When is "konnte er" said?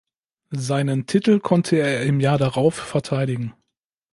1.39-2.01